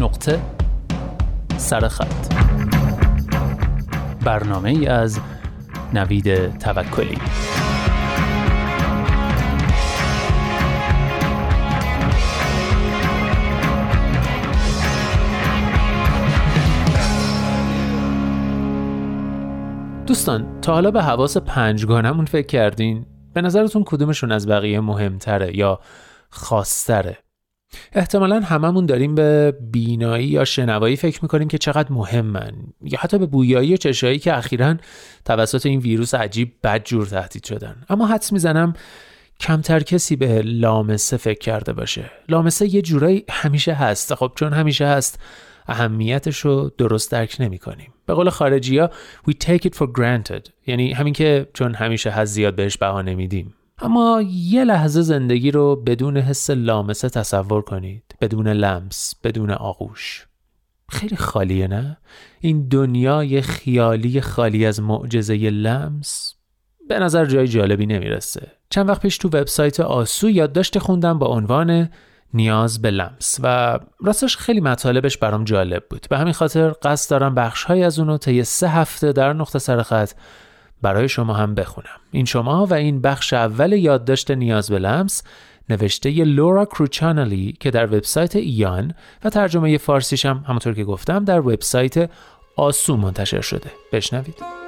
[0.00, 0.42] نقطه
[1.56, 2.34] سرخط
[4.24, 5.20] برنامه ای از
[5.94, 7.18] نوید توکلی.
[20.18, 25.80] دوستان تا حالا به حواس پنجگانمون فکر کردین؟ به نظرتون کدومشون از بقیه مهمتره یا
[26.30, 27.18] خاصتره؟
[27.92, 32.52] احتمالا هممون داریم به بینایی یا شنوایی فکر می‌کنیم که چقدر مهمن
[32.82, 34.74] یا حتی به بویایی و چشایی که اخیرا
[35.24, 38.72] توسط این ویروس عجیب بدجور تهدید شدن اما حدس می‌زنم
[39.40, 44.86] کمتر کسی به لامسه فکر کرده باشه لامسه یه جورایی همیشه هست خب چون همیشه
[44.86, 45.20] هست
[45.68, 48.90] اهمیتش رو درست درک نمی کنیم به قول خارجی ها
[49.30, 50.50] we take it for granted.
[50.66, 53.54] یعنی همین که چون همیشه هست زیاد بهش بها نمیدیم.
[53.78, 58.02] اما یه لحظه زندگی رو بدون حس لامسه تصور کنید.
[58.20, 60.26] بدون لمس بدون آغوش.
[60.88, 61.98] خیلی خالیه نه؟
[62.40, 66.34] این دنیای خیالی خالی از معجزه لمس
[66.88, 68.52] به نظر جای جالبی نمی‌رسه.
[68.70, 71.88] چند وقت پیش تو وبسایت آسو یادداشت خوندم با عنوان
[72.34, 73.40] نیاز به لمس.
[73.42, 76.06] و راستش خیلی مطالبش برام جالب بود.
[76.10, 80.12] به همین خاطر قصد دارم بخشهایی از اونو طی سه هفته در نقطه سرخط
[80.82, 82.00] برای شما هم بخونم.
[82.10, 85.22] این شما و این بخش اول یادداشت نیاز به لمس
[85.70, 91.40] نوشته لورا کروچانلی که در وبسایت ایان و ترجمه فارسیش هم همونطور که گفتم در
[91.40, 92.10] وبسایت
[92.56, 93.70] آسو منتشر شده.
[93.92, 94.67] بشنوید.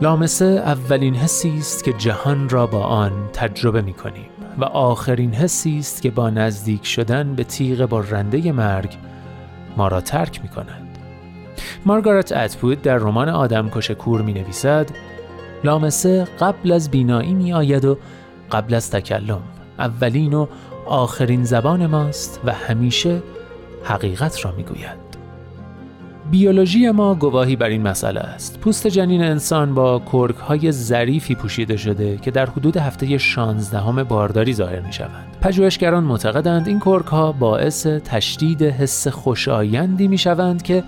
[0.00, 4.26] لامسه اولین حسی است که جهان را با آن تجربه می کنیم
[4.58, 8.96] و آخرین حسی است که با نزدیک شدن به تیغ برنده مرگ
[9.76, 10.98] ما را ترک می کند.
[11.86, 14.90] مارگارت اتوود در رمان آدم کش کور می نویسد
[15.64, 17.98] لامسه قبل از بینایی می آید و
[18.52, 19.42] قبل از تکلم
[19.78, 20.46] اولین و
[20.86, 23.22] آخرین زبان ماست و همیشه
[23.84, 25.05] حقیقت را می گوید.
[26.30, 28.60] بیولوژی ما گواهی بر این مسئله است.
[28.60, 34.54] پوست جنین انسان با کرک های ظریفی پوشیده شده که در حدود هفته 16 بارداری
[34.54, 35.36] ظاهر می شوند.
[35.40, 40.84] پژوهشگران معتقدند این کرک ها باعث تشدید حس خوشایندی می شوند که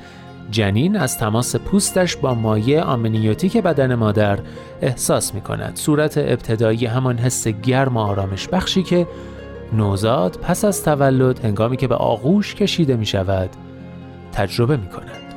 [0.51, 4.39] جنین از تماس پوستش با مایع آمنیوتیک بدن مادر
[4.83, 5.77] احساس می کند.
[5.77, 9.07] صورت ابتدایی همان حس گرم و آرامش بخشی که
[9.73, 13.51] نوزاد پس از تولد هنگامی که به آغوش کشیده می شود
[14.33, 15.28] تجربه می کند.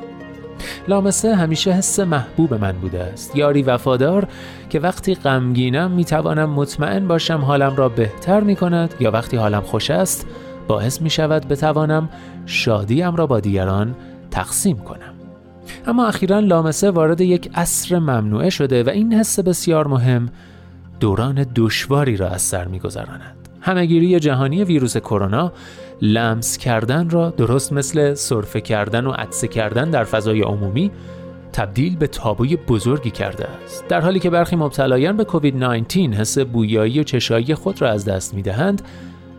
[0.88, 3.36] لامسه همیشه حس محبوب من بوده است.
[3.36, 4.28] یاری وفادار
[4.70, 9.90] که وقتی غمگینم می‌توانم مطمئن باشم حالم را بهتر می کند یا وقتی حالم خوش
[9.90, 10.26] است
[10.68, 12.08] باعث می شود بتوانم
[12.46, 13.94] شادیم را با دیگران
[14.30, 15.14] تقسیم کنم.
[15.86, 20.28] اما اخیرا لامسه وارد یک عصر ممنوعه شده و این حس بسیار مهم
[21.00, 23.41] دوران دشواری را از سر میگذراند.
[23.62, 25.52] همهگیری جهانی ویروس کرونا
[26.02, 30.90] لمس کردن را درست مثل سرفه کردن و عدسه کردن در فضای عمومی
[31.52, 33.88] تبدیل به تابوی بزرگی کرده است.
[33.88, 38.04] در حالی که برخی مبتلایان به کووید 19 حس بویایی و چشایی خود را از
[38.04, 38.82] دست می‌دهند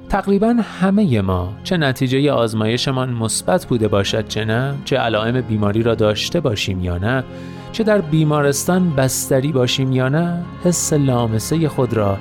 [0.09, 5.95] تقریبا همه ما چه نتیجه آزمایشمان مثبت بوده باشد چه نه چه علائم بیماری را
[5.95, 7.23] داشته باشیم یا نه
[7.71, 12.17] چه در بیمارستان بستری باشیم یا نه حس لامسه خود را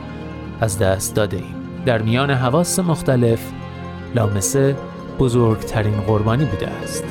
[0.60, 1.61] از دست داده ایم.
[1.86, 3.52] در میان حواس مختلف
[4.14, 4.76] لامسه
[5.18, 7.04] بزرگترین قربانی بوده است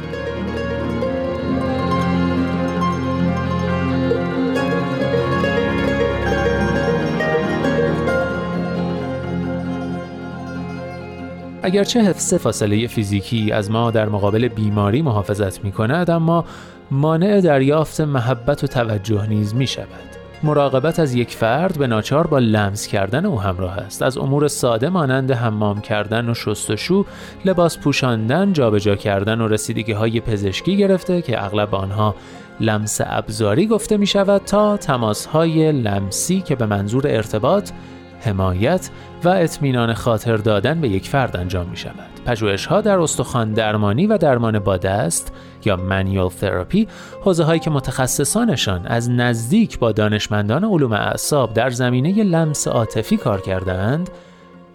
[11.64, 16.46] اگرچه حفظ فاصله فیزیکی از ما در مقابل بیماری محافظت می کند اما
[16.92, 20.11] مانع دریافت محبت و توجه نیز می شود.
[20.44, 24.90] مراقبت از یک فرد به ناچار با لمس کردن او همراه است از امور ساده
[24.90, 27.06] مانند حمام کردن و شستشو
[27.46, 32.16] لباس پوشاندن جابجا کردن و رسیدگی های پزشکی گرفته که اغلب آنها
[32.60, 37.72] لمس ابزاری گفته می شود تا تماس های لمسی که به منظور ارتباط
[38.20, 38.90] حمایت
[39.24, 42.11] و اطمینان خاطر دادن به یک فرد انجام می شود.
[42.26, 45.34] پژوهش ها در استخوان درمانی و درمان با دست
[45.66, 46.88] یا منیول تراپی
[47.22, 53.42] حوزه هایی که متخصصانشان از نزدیک با دانشمندان علوم اعصاب در زمینه لمس عاطفی کار
[53.42, 54.10] کردند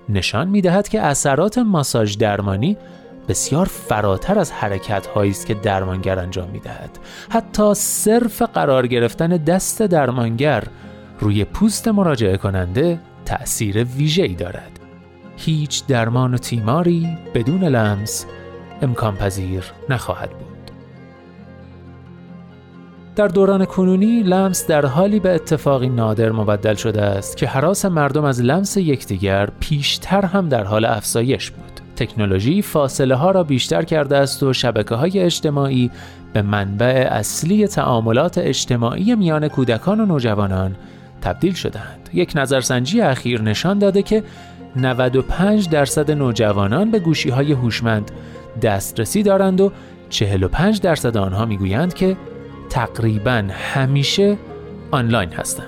[0.09, 2.77] نشان می دهد که اثرات ماساژ درمانی
[3.29, 6.99] بسیار فراتر از حرکت هایی است که درمانگر انجام می دهد.
[7.31, 10.65] حتی صرف قرار گرفتن دست درمانگر
[11.21, 14.86] روی پوست مراجعه کننده تأثیر ویژه‌ای دارد.
[15.37, 18.27] هیچ درمان و تیماری بدون لمس
[18.83, 20.46] امکان پذیر نخواهد بود.
[23.16, 28.25] در دوران کنونی لمس در حالی به اتفاقی نادر مبدل شده است که حراس مردم
[28.25, 31.81] از لمس یکدیگر پیشتر هم در حال افزایش بود.
[31.96, 35.90] تکنولوژی فاصله ها را بیشتر کرده است و شبکه های اجتماعی
[36.33, 40.77] به منبع اصلی تعاملات اجتماعی میان کودکان و نوجوانان
[41.20, 42.11] تبدیل شدند.
[42.14, 44.22] یک نظرسنجی اخیر نشان داده که
[44.77, 48.11] 95 درصد نوجوانان به گوشی های هوشمند
[48.62, 49.73] دسترسی دارند و
[50.09, 52.17] 45 درصد آنها می‌گویند که
[52.71, 54.37] تقریبا همیشه
[54.91, 55.67] آنلاین هستند.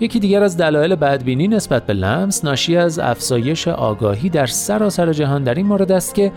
[0.00, 5.44] یکی دیگر از دلایل بدبینی نسبت به لمس ناشی از افزایش آگاهی در سراسر جهان
[5.44, 6.32] در این مورد است که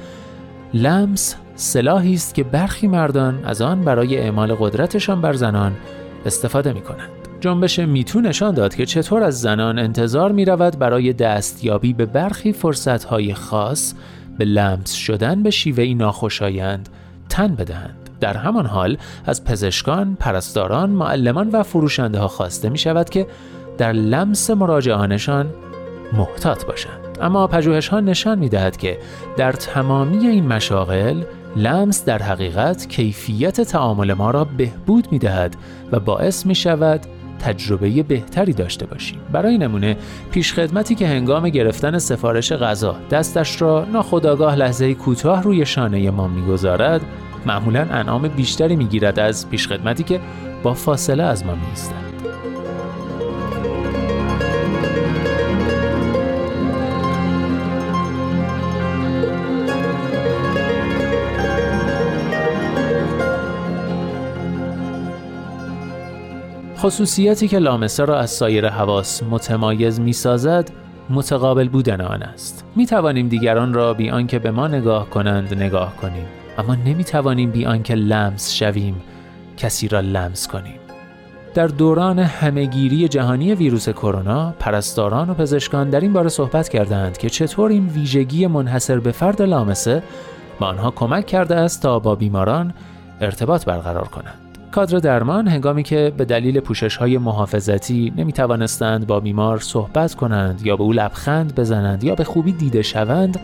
[0.74, 5.74] لمس سلاحی است که برخی مردان از آن برای اعمال قدرتشان بر زنان
[6.26, 7.23] استفاده می کنند.
[7.44, 12.54] جنبش میتو نشان داد که چطور از زنان انتظار می رود برای دستیابی به برخی
[12.54, 13.94] فرصتهای خاص
[14.38, 16.90] به لمس شدن به شیوهی ناخوشایند
[17.30, 18.10] تن بدهند.
[18.20, 23.28] در همان حال از پزشکان، پرستاران، معلمان و فروشنده ها خواسته می شود که
[23.78, 25.50] در لمس مراجعانشان
[26.14, 28.98] محتاط باشند اما پژوهش ها نشان می دهد که
[29.38, 31.24] در تمامی این مشاغل
[31.56, 35.56] لمس در حقیقت کیفیت تعامل ما را بهبود می دهد
[35.92, 37.06] و باعث می شود
[37.44, 39.20] تجربه بهتری داشته باشیم.
[39.32, 39.98] برای نمونه
[40.32, 47.02] پیشخدمتی که هنگام گرفتن سفارش غذا دستش را ناخداگاه لحظه کوتاه روی شانه ما می‌گذارد
[47.46, 50.20] معمولا انعام بیشتری می‌گیرد از پیشخدمتی که
[50.64, 52.13] با فاصله از ما میایستد.
[66.84, 70.72] خصوصیتی که لامسه را از سایر حواس متمایز می سازد
[71.10, 72.66] متقابل بودن آن است.
[72.76, 76.26] می توانیم دیگران را بی آنکه به ما نگاه کنند نگاه کنیم.
[76.58, 79.02] اما نمی توانیم بی آنکه لمس شویم
[79.58, 80.80] کسی را لمس کنیم.
[81.54, 87.30] در دوران همهگیری جهانی ویروس کرونا پرستاران و پزشکان در این باره صحبت کردند که
[87.30, 90.04] چطور این ویژگی منحصر به فرد لامسه
[90.60, 92.74] به آنها کمک کرده است تا با بیماران
[93.22, 94.43] ارتباط برقرار کنند.
[94.74, 100.66] کادر درمان هنگامی که به دلیل پوشش های محافظتی نمی توانستند با بیمار صحبت کنند
[100.66, 103.40] یا به او لبخند بزنند یا به خوبی دیده شوند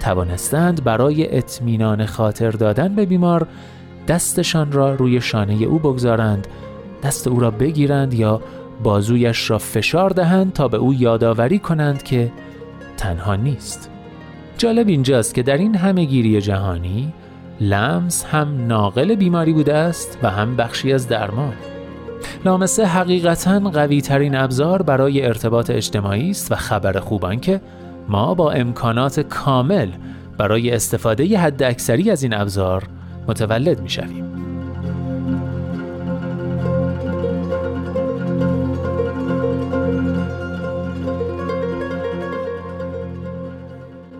[0.00, 3.46] توانستند برای اطمینان خاطر دادن به بیمار
[4.08, 6.46] دستشان را روی شانه او بگذارند
[7.02, 8.40] دست او را بگیرند یا
[8.82, 12.32] بازویش را فشار دهند تا به او یادآوری کنند که
[12.96, 13.90] تنها نیست.
[14.58, 17.12] جالب اینجاست که در این همه گیری جهانی
[17.60, 21.52] لمس هم ناقل بیماری بوده است و هم بخشی از درمان
[22.44, 27.60] لامسه حقیقتا قوی ترین ابزار برای ارتباط اجتماعی است و خبر خوبان که
[28.08, 29.88] ما با امکانات کامل
[30.38, 32.82] برای استفاده حد اکثری از این ابزار
[33.28, 34.27] متولد می شویم.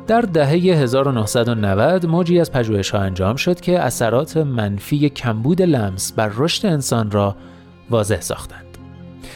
[0.08, 6.30] در دهه 1990 موجی از پژوهش ها انجام شد که اثرات منفی کمبود لمس بر
[6.36, 7.36] رشد انسان را
[7.90, 8.78] واضح ساختند.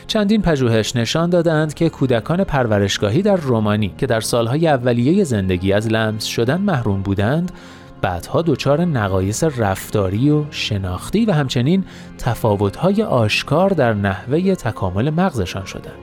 [0.07, 5.89] چندین پژوهش نشان دادند که کودکان پرورشگاهی در رومانی که در سالهای اولیه زندگی از
[5.89, 7.53] لمس شدن محروم بودند
[8.03, 11.85] بعدها دچار نقایص رفتاری و شناختی و همچنین
[12.19, 16.02] تفاوت‌های آشکار در نحوه تکامل مغزشان شدند.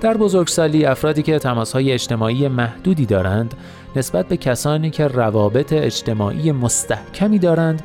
[0.00, 3.54] در بزرگسالی افرادی که تماسهای اجتماعی محدودی دارند
[3.96, 7.82] نسبت به کسانی که روابط اجتماعی مستحکمی دارند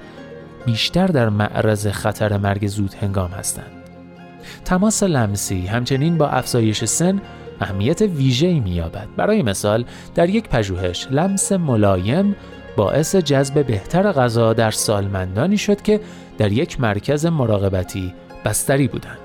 [0.65, 3.71] بیشتر در معرض خطر مرگ زود هنگام هستند.
[4.65, 7.21] تماس لمسی همچنین با افزایش سن
[7.61, 9.07] اهمیت ویژه‌ای می‌یابد.
[9.17, 9.85] برای مثال
[10.15, 12.35] در یک پژوهش لمس ملایم
[12.77, 15.99] باعث جذب بهتر غذا در سالمندانی شد که
[16.37, 18.13] در یک مرکز مراقبتی
[18.45, 19.22] بستری بودند.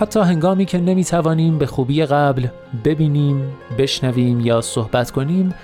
[0.00, 2.46] حتی هنگامی که نمی توانیم به خوبی قبل
[2.84, 5.54] ببینیم، بشنویم یا صحبت کنیم،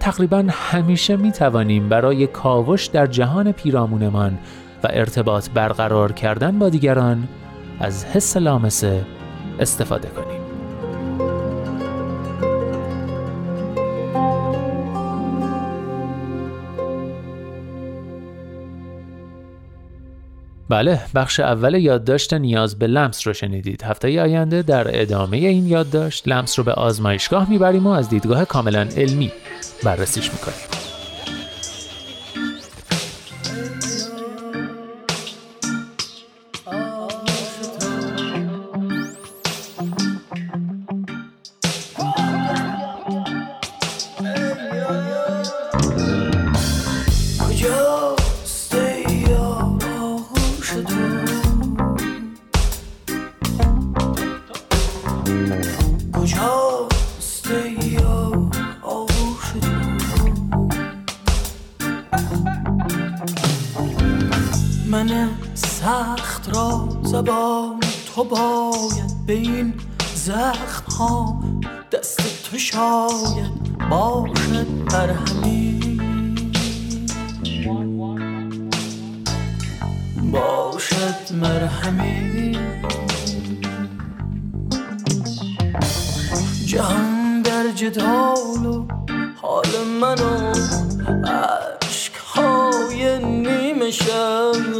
[0.00, 4.38] تقریبا همیشه می توانیم برای کاوش در جهان پیرامونمان
[4.84, 7.28] و ارتباط برقرار کردن با دیگران
[7.80, 9.04] از حس لامسه
[9.60, 10.33] استفاده کنیم.
[20.68, 23.82] بله بخش اول یادداشت نیاز به لمس رو شنیدید.
[23.82, 28.88] هفته آینده در ادامه این یادداشت لمس رو به آزمایشگاه می‌بریم و از دیدگاه کاملا
[28.96, 29.32] علمی
[29.84, 30.83] بررسیش می‌کنیم.
[56.24, 57.50] کجاست
[57.80, 58.50] یا
[58.82, 59.52] آغوش
[64.86, 67.80] من سخت را زبان
[68.14, 69.74] تو باید به این
[70.14, 71.42] زخم ها
[71.92, 73.52] دست تو شاید
[73.90, 76.00] باشد بر همین.
[80.32, 82.58] باشد مرهمی.
[86.74, 88.86] جهان در جدال و
[89.42, 89.66] حال
[90.00, 90.52] منو
[91.82, 94.76] عشق های نیمه شد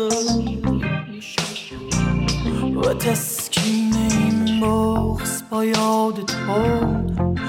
[2.76, 6.80] و تسکین این بغز با یاد تو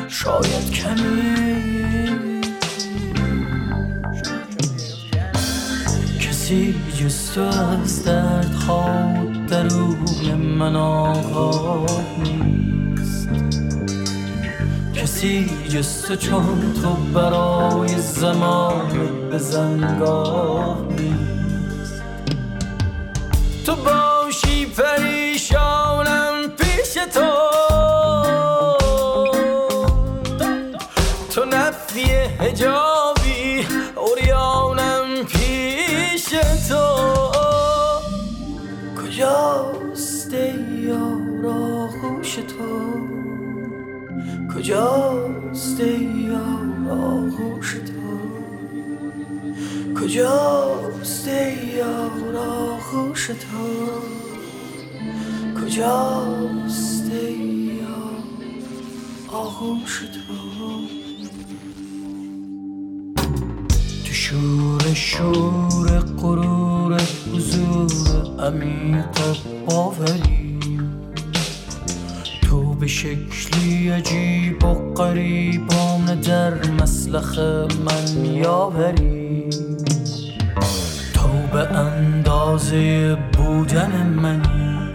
[0.08, 2.42] شاید کمی
[6.20, 12.65] کسی جز تو از درد خواهد درون من آقاد نیست.
[15.16, 22.04] کسی جست چون تو برای زمان به زنگاه نیست.
[23.66, 27.32] تو باشی پریشانم پیش تو.
[31.30, 32.04] تو نفی
[32.40, 36.26] هجابی اوریانم پیش
[36.70, 36.86] تو.
[39.02, 42.76] کجاست یار آغوش تو؟
[44.68, 44.95] یار
[47.02, 48.06] آغوش تو.
[50.00, 51.28] کجاست
[51.78, 53.66] یار آغوش تو؟
[55.62, 58.24] کجاست یار
[59.28, 60.34] آغوش تو؟
[64.06, 67.02] تو شور شور قرور
[67.34, 67.92] حضور
[68.40, 69.20] عمیق
[69.66, 70.60] باوری.
[72.42, 79.50] تو به شکلی عجیب و قریبان در مسلخ من میآوری
[81.14, 84.94] تو به اندازه بودن منی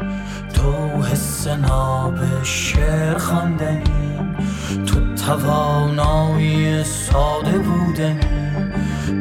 [0.55, 4.17] تو حس ناب شعر خواندنی
[4.87, 8.73] تو توانایی ساده بودنی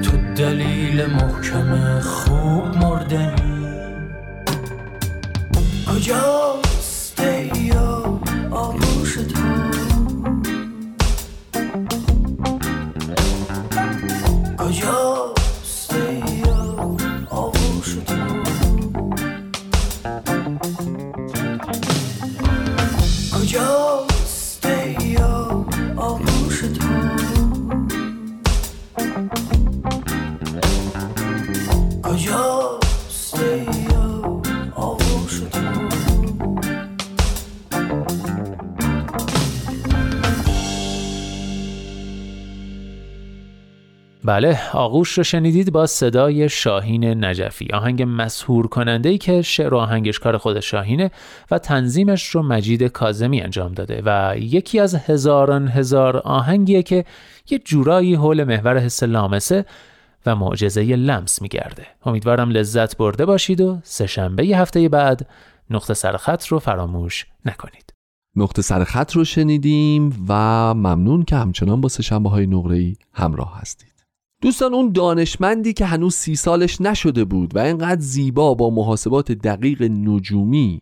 [0.04, 3.66] تو دلیل محکم خوب مردنی.
[5.88, 6.69] کجاست
[44.30, 47.68] بله آغوش رو شنیدید با صدای شاهین نجفی.
[47.74, 51.12] آهنگ مسهور کننده ای که شعر و آهنگشکار خود شاهینه
[51.52, 57.06] و تنظیمش رو مجید کازمی انجام داده و یکی از هزاران هزار آهنگیه که
[57.50, 59.66] یه جورایی حول محور حس لامسه
[60.26, 61.86] و معجزه لمس میگرده.
[62.06, 65.28] امیدوارم لذت برده باشید و سهشنبه هفته بعد
[65.70, 67.94] نقطه سرخط رو فراموش نکنید.
[68.36, 70.34] نقطه سرخط رو شنیدیم و
[70.74, 73.89] ممنون که همچنان با سهشنبه های نقره همراه هستید.
[74.42, 79.84] دوستان اون دانشمندی که هنوز سی سالش نشده بود و اینقدر زیبا با محاسبات دقیق
[79.84, 80.82] نجومی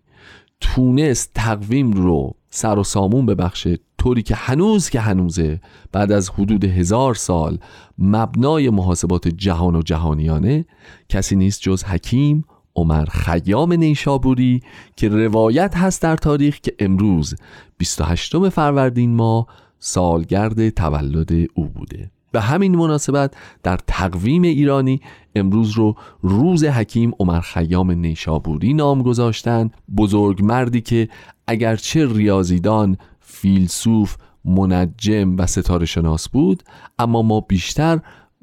[0.62, 6.64] تونست تقویم رو سر و سامون ببخشه طوری که هنوز که هنوزه بعد از حدود
[6.64, 7.58] هزار سال
[7.98, 10.66] مبنای محاسبات جهان و جهانیانه
[11.10, 12.46] کسی نیست جز حکیم
[12.76, 14.62] عمر خیام نیشابوری
[14.96, 17.36] که روایت هست در تاریخ که امروز
[17.78, 19.48] 28 فروردین ماه
[19.80, 22.12] سالگرد تولد او بوده.
[22.38, 23.34] به همین مناسبت
[23.64, 25.02] در تقویم ایرانی
[25.36, 31.10] امروز رو روز حکیم عمر خیام نیشابوری نام گذاشتن بزرگ مردی که
[31.48, 34.16] اگرچه ریاضیدان فیلسوف
[34.46, 36.64] منجم و ستاره شناس بود
[37.00, 38.00] اما ما بیشتر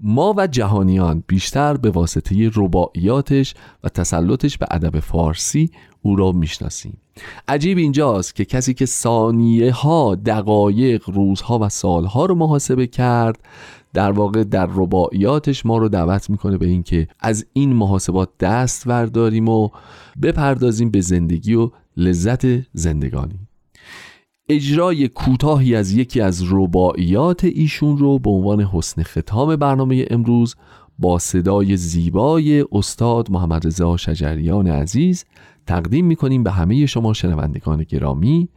[0.07, 5.71] ما و جهانیان بیشتر به واسطه رباعیاتش و تسلطش به ادب فارسی
[6.03, 6.97] او را می‌شناسیم.
[7.49, 13.39] عجیب اینجاست که کسی که ثانیه ها دقایق روزها و سالها رو محاسبه کرد
[13.93, 19.49] در واقع در رباعیاتش ما رو دعوت می‌کنه به اینکه از این محاسبات دست ورداریم
[19.49, 19.69] و
[20.23, 23.44] بپردازیم به زندگی و لذت زندگانی.
[24.49, 30.55] اجرای کوتاهی از یکی از رباعیات ایشون رو به عنوان حسن ختام برنامه امروز
[30.99, 35.25] با صدای زیبای استاد محمد رضا شجریان عزیز
[35.67, 38.49] تقدیم می‌کنیم به همه شما شنوندگان گرامی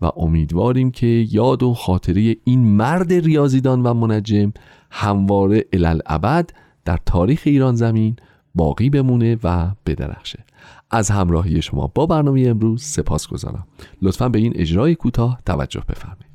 [0.00, 4.52] و امیدواریم که یاد و خاطره این مرد ریاضیدان و منجم
[4.90, 6.50] همواره الالعبد
[6.84, 8.16] در تاریخ ایران زمین
[8.54, 10.44] باقی بمونه و بدرخشه.
[10.90, 13.66] از همراهی شما با برنامه امروز سپاس گذارم
[14.02, 16.28] لطفا به این اجرای کوتاه توجه بفرمایید.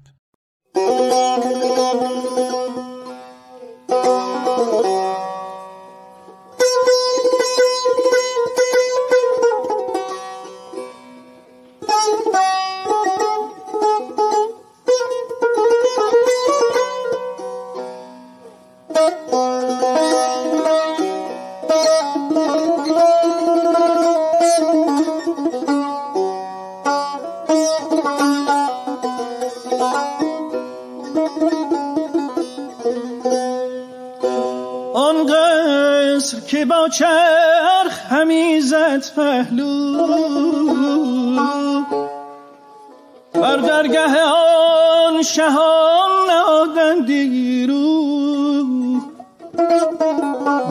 [22.35, 22.62] آن
[36.53, 40.07] که با چرخ همی زد پهلو.
[43.33, 48.13] بر درگه آن شهان نهادندی رو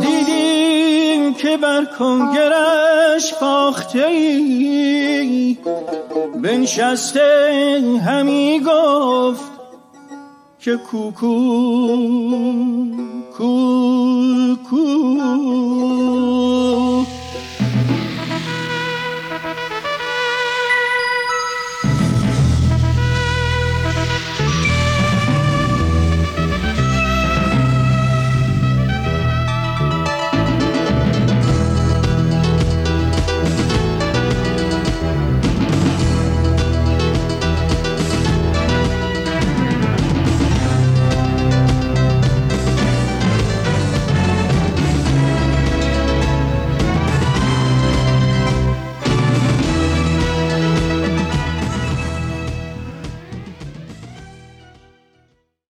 [0.00, 5.58] دیدیم که بر کنگرش فاخته ای
[6.42, 9.52] بنشسته همی گفت
[10.60, 11.32] که کوکو.
[13.36, 14.82] کوکو